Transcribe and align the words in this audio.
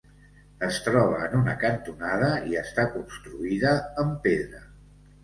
Es 0.67 0.77
troba 0.85 1.19
en 1.25 1.35
una 1.39 1.53
cantonada 1.63 2.29
i 2.53 2.57
està 2.63 2.87
construïda 2.95 3.75
amb 4.05 4.17
pedra. 4.25 4.65